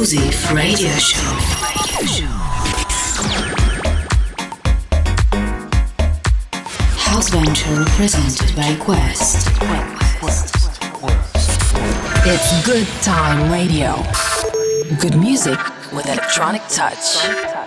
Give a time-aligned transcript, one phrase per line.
[0.00, 1.18] exclusive radio show.
[6.96, 9.48] House Venture presented by Quest.
[12.24, 13.94] It's Good Time Radio.
[15.00, 15.58] Good music
[15.92, 17.59] with electronic touch.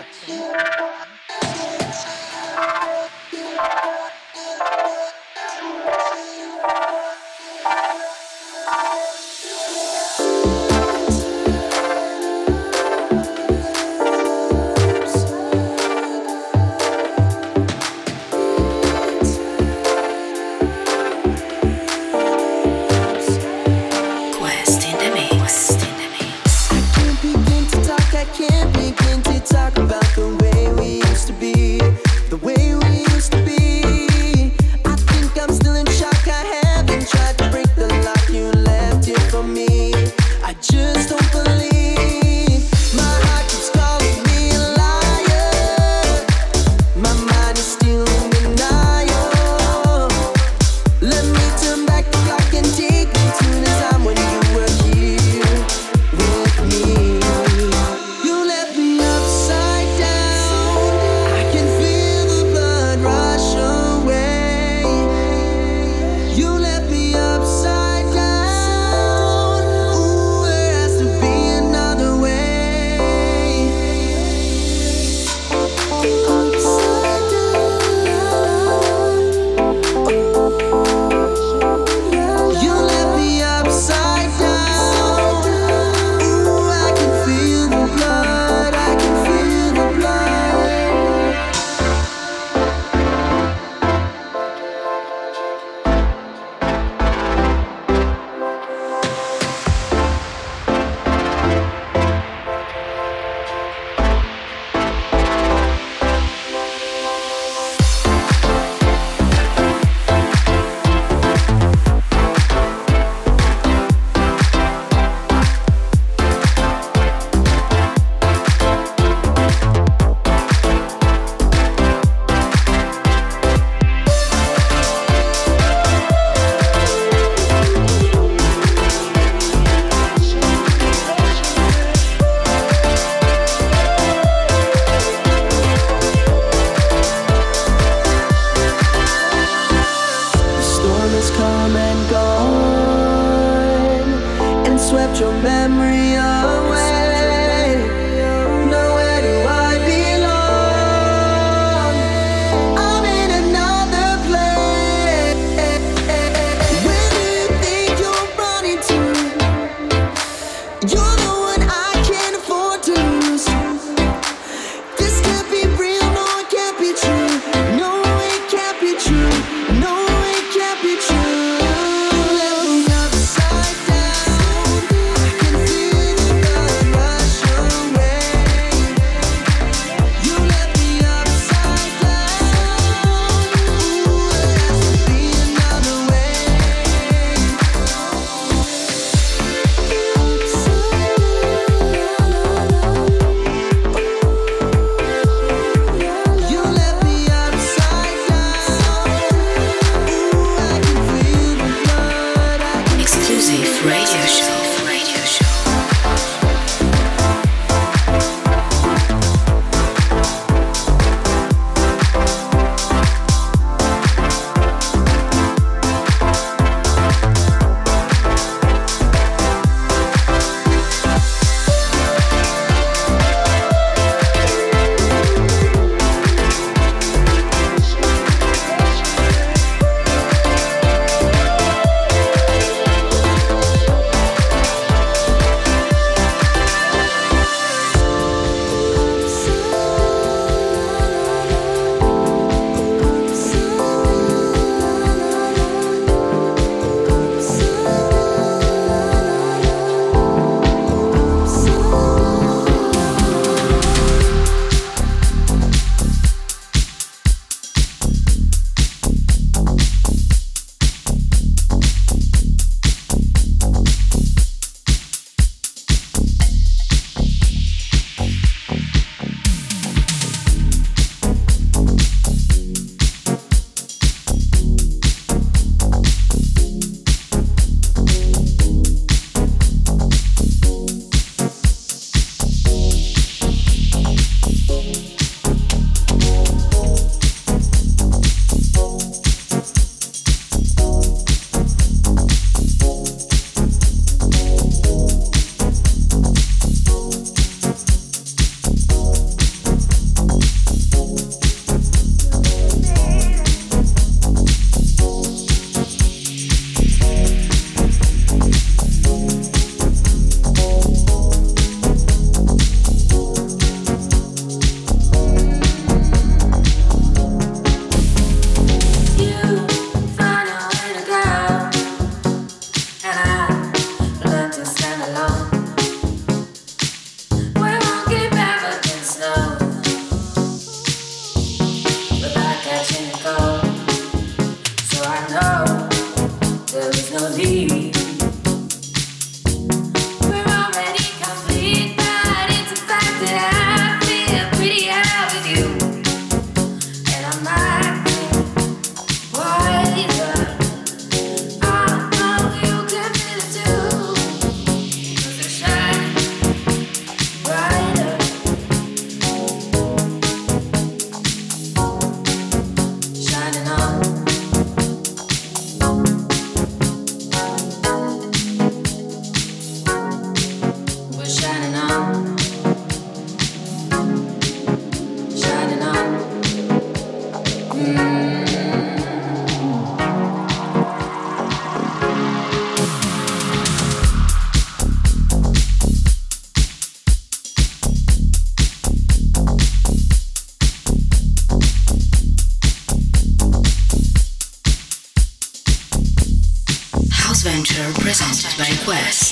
[398.13, 399.22] Presented by Quest.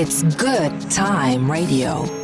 [0.00, 2.19] It's Good Time Radio.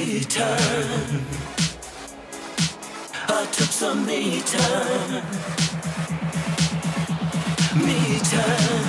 [3.50, 5.24] took some me time.
[7.84, 8.86] Me time.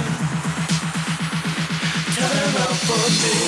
[2.16, 3.40] Time out for me.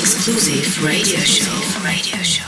[0.00, 1.84] Exclusive radio show.
[1.84, 2.45] Radio show.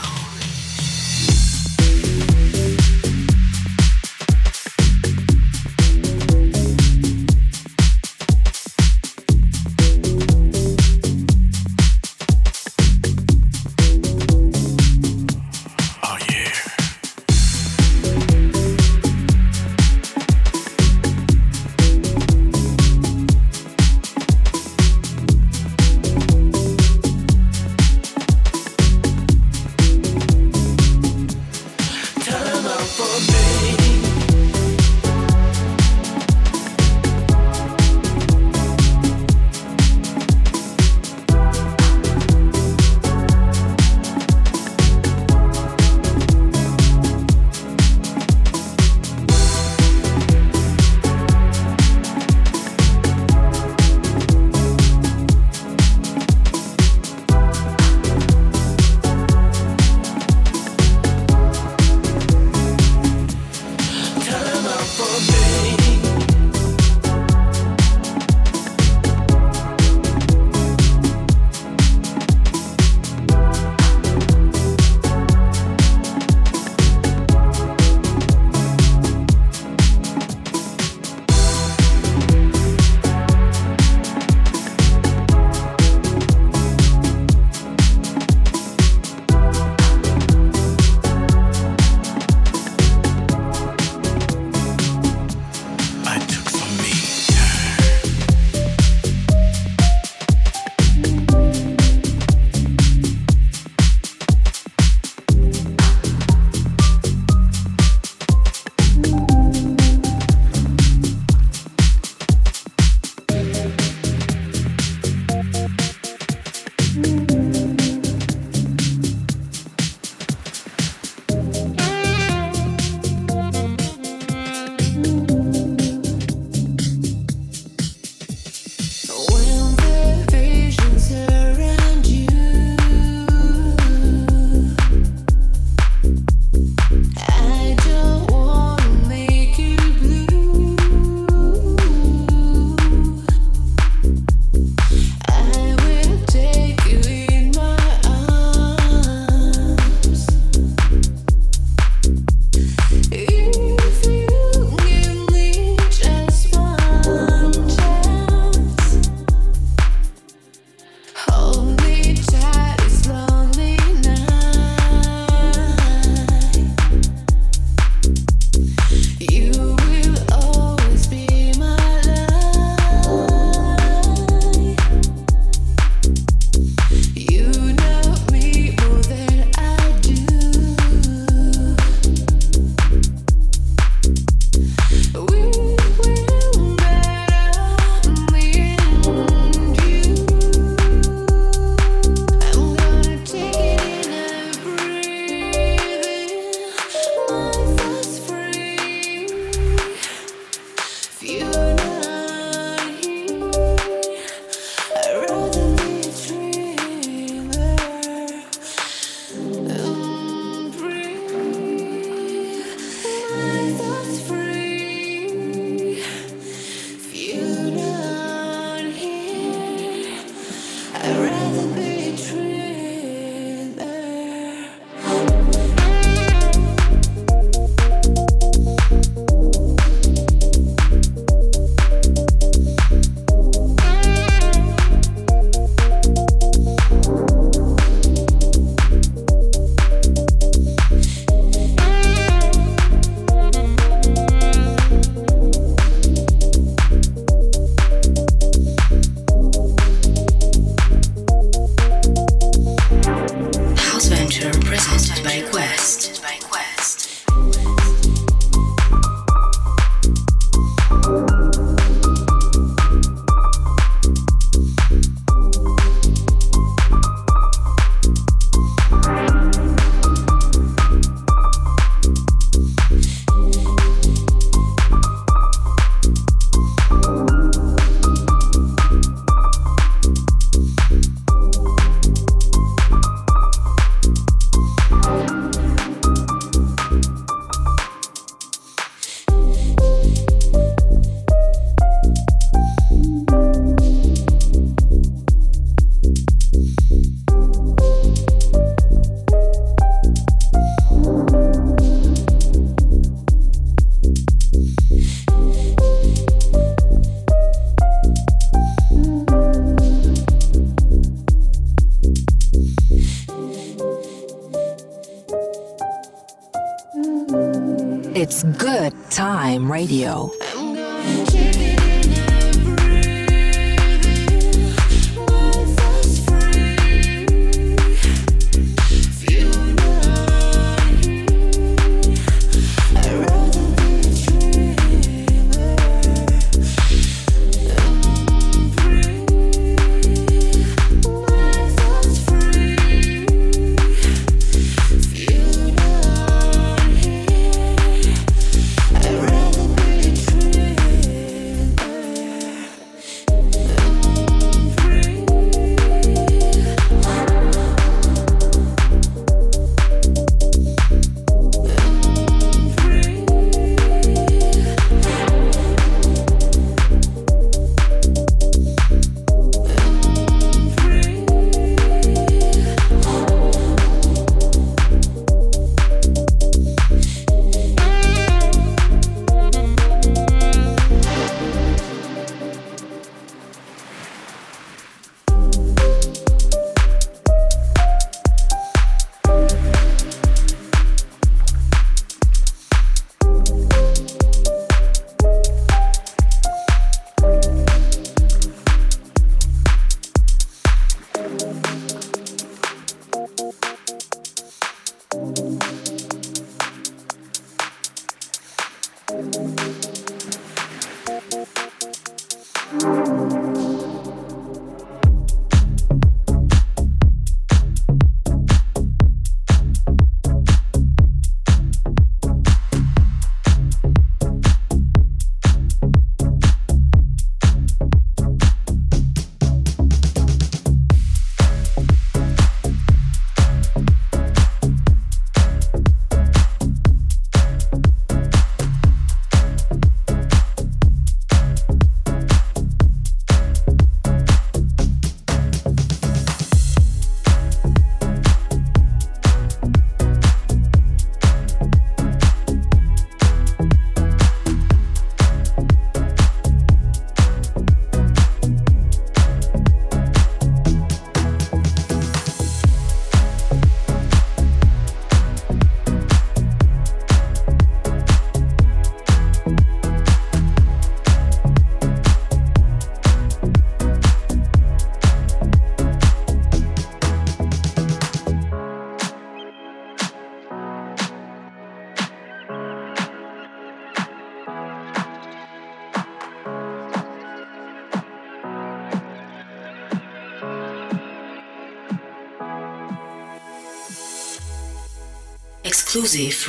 [201.19, 201.68] Few.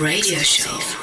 [0.00, 0.99] Radio show.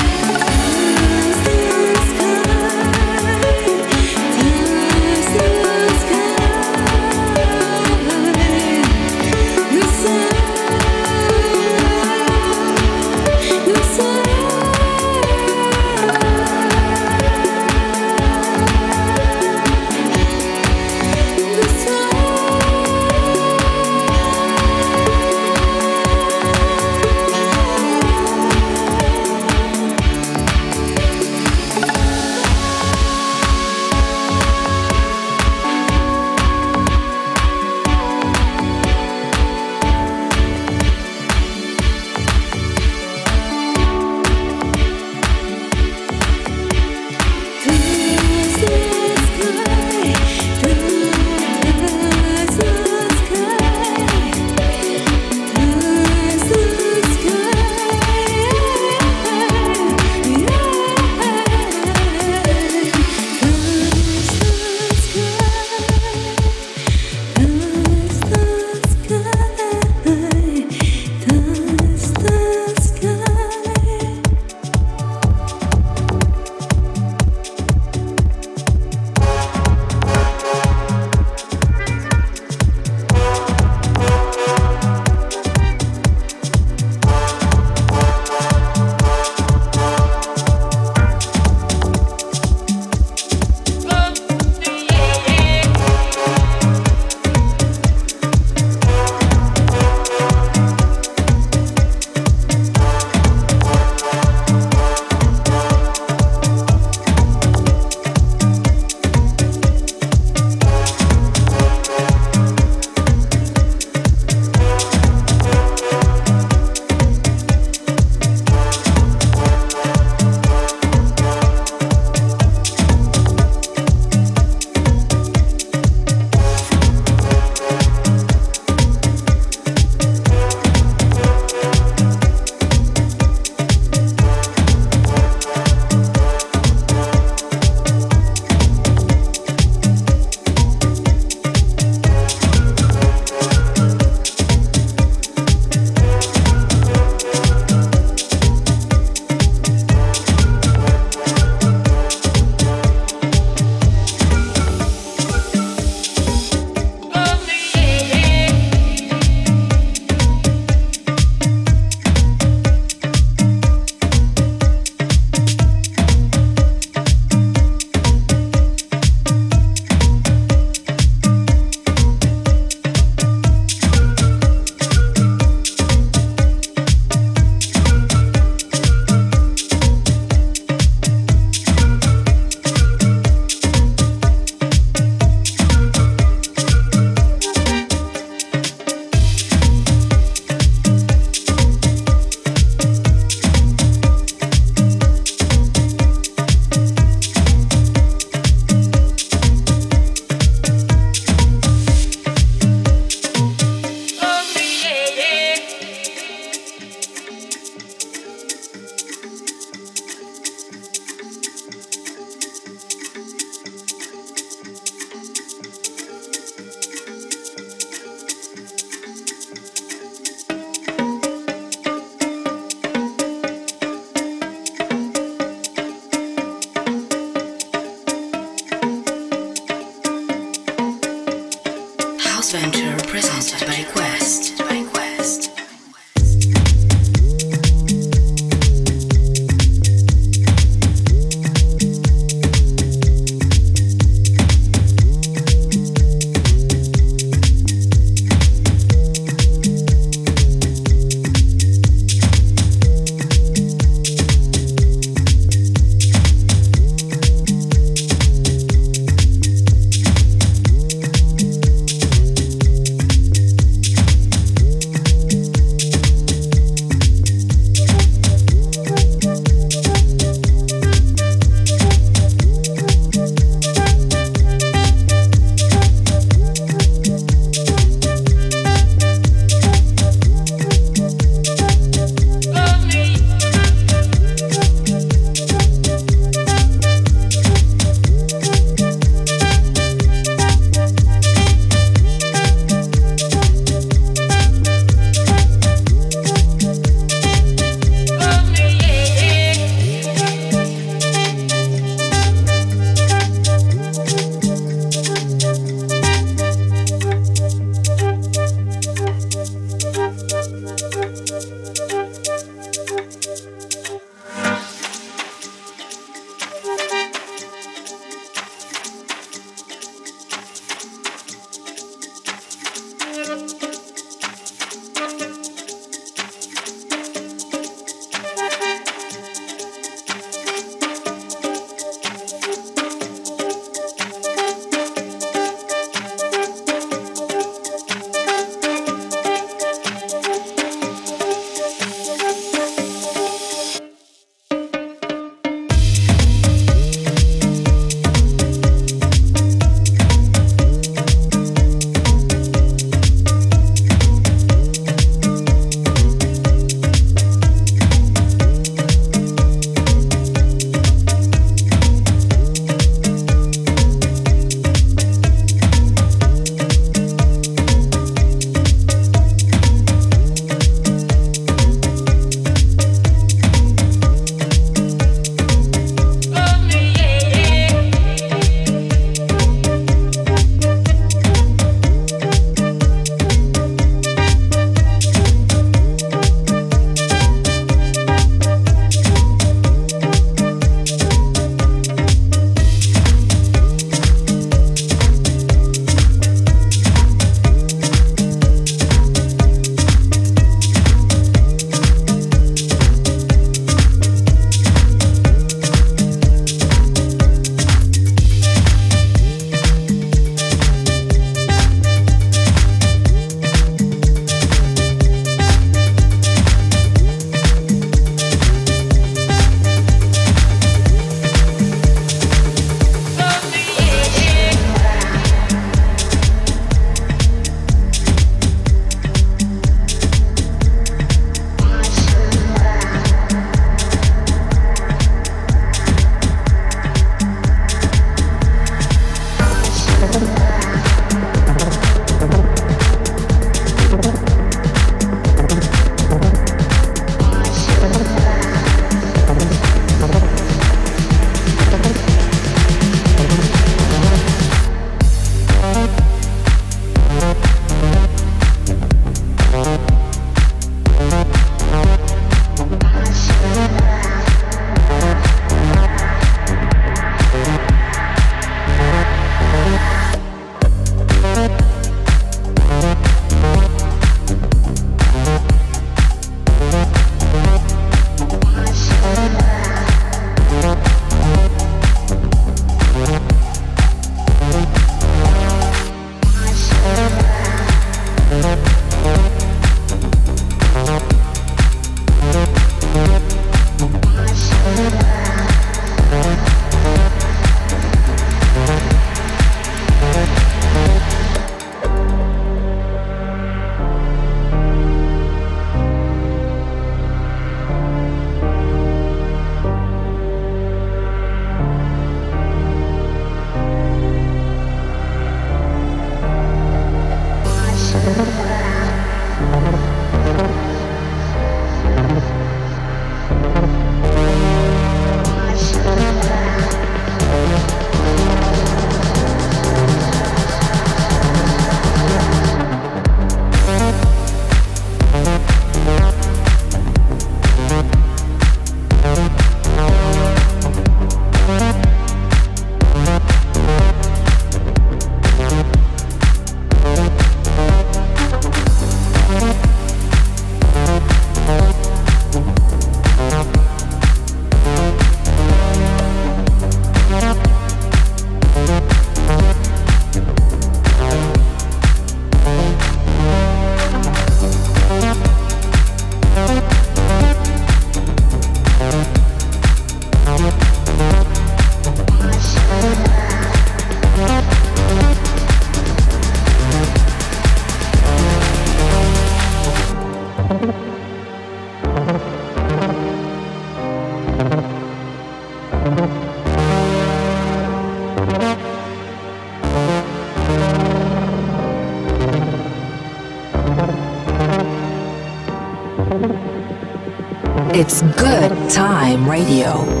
[597.81, 600.00] It's Good Time Radio.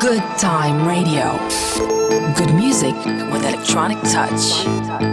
[0.00, 1.36] Good Time Radio.
[2.36, 2.94] Good music
[3.30, 5.11] with electronic touch.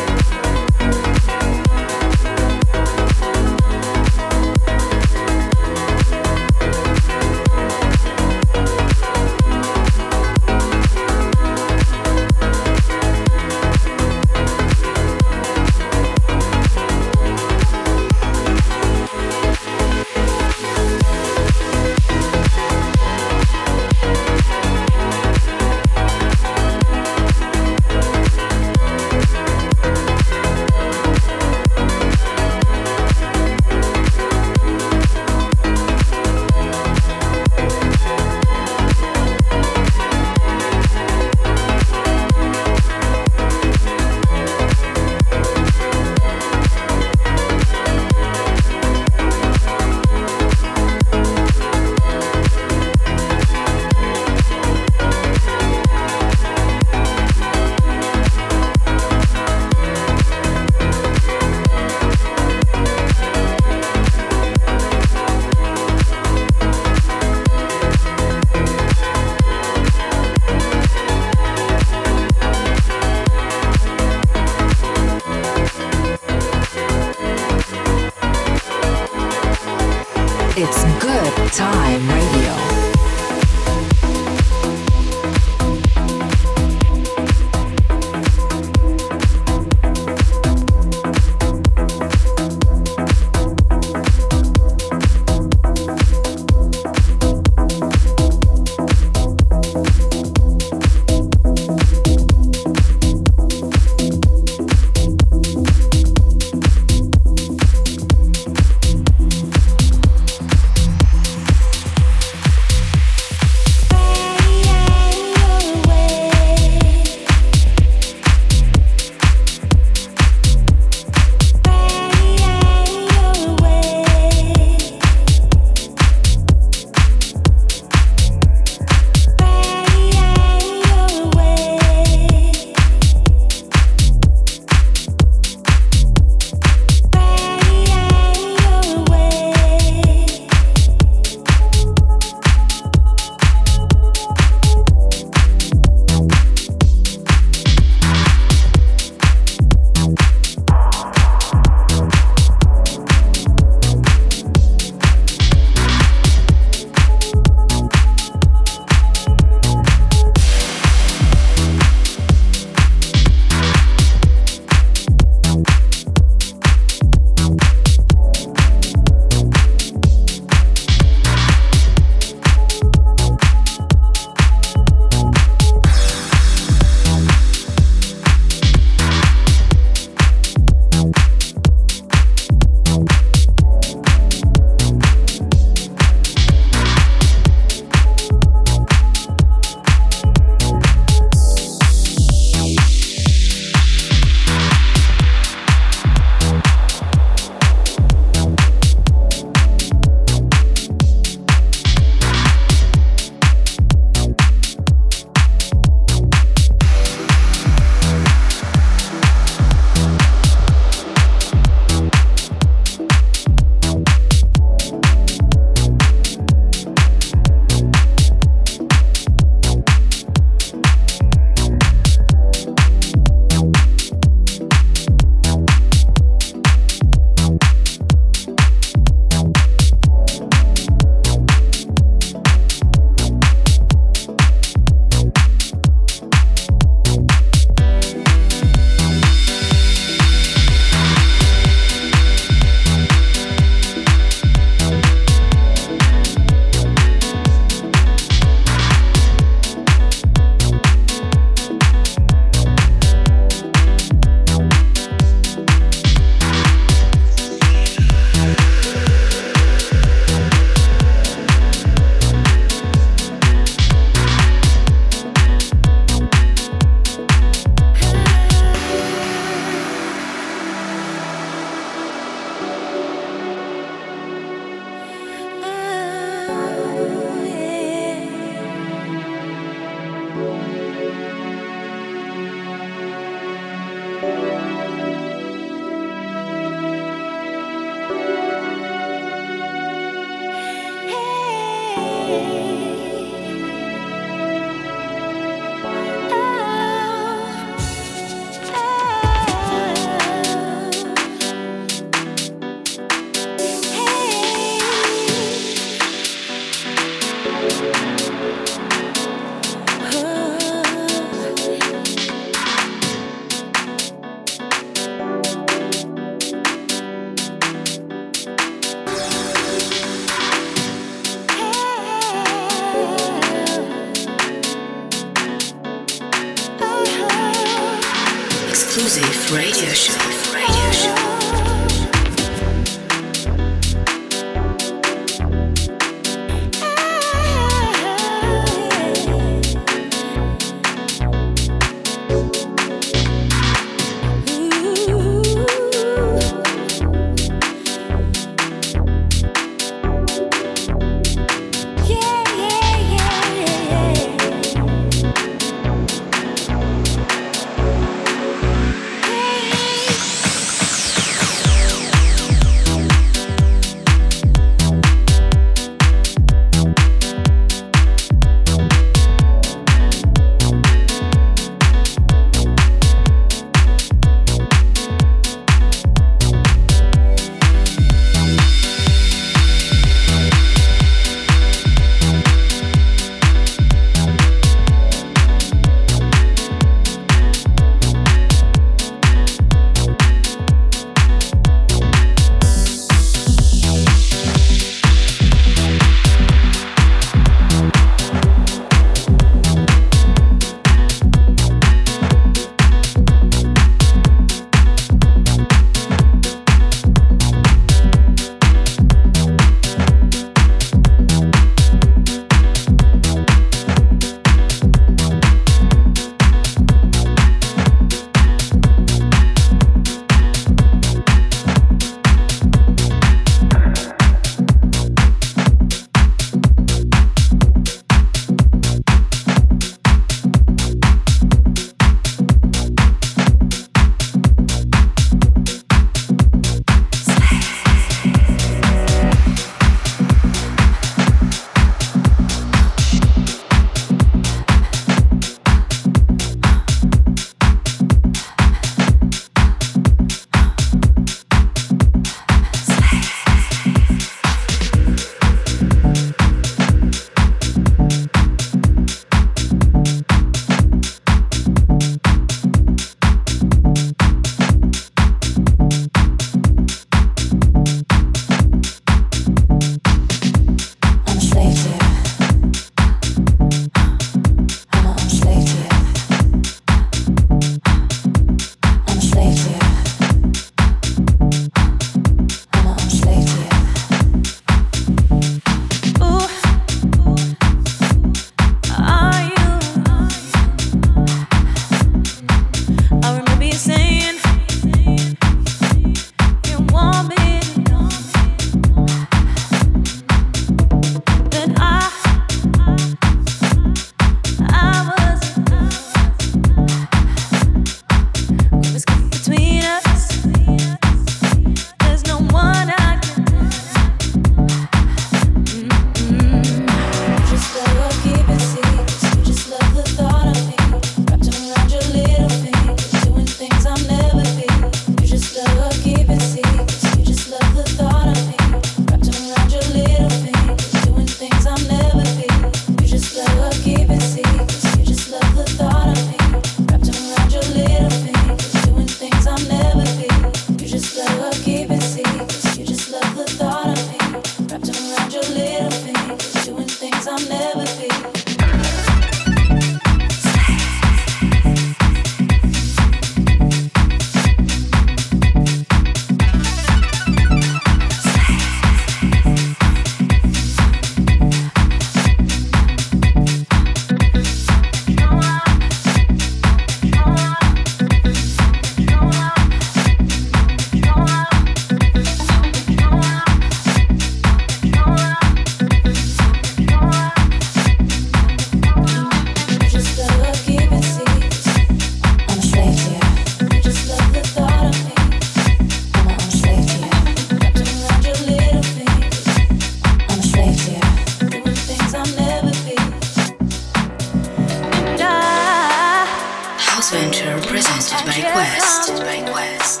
[598.01, 600.00] Mastered by Quest.